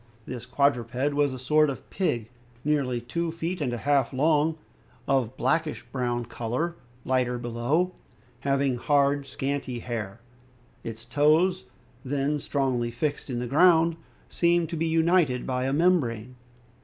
This 0.25 0.47
quadruped 0.47 1.13
was 1.13 1.31
a 1.31 1.37
sort 1.37 1.69
of 1.69 1.87
pig 1.91 2.31
nearly 2.65 2.99
two 3.01 3.31
feet 3.31 3.61
and 3.61 3.71
a 3.71 3.77
half 3.77 4.11
long, 4.11 4.57
of 5.07 5.25
a 5.25 5.37
blackish 5.37 5.83
brown 5.91 6.25
color, 6.25 6.75
lighter 7.05 7.37
below, 7.37 7.91
having 8.39 8.77
hard 8.77 9.27
scanty 9.27 9.77
hair; 9.77 10.19
its 10.83 11.05
toes, 11.05 11.65
then 12.03 12.39
strongly 12.39 12.89
fixed 12.89 13.29
in 13.29 13.37
the 13.37 13.45
ground, 13.45 13.95
seemed 14.27 14.69
to 14.69 14.75
be 14.75 14.87
united 14.87 15.45
by 15.45 15.65
a 15.65 15.71
membrane. 15.71 16.33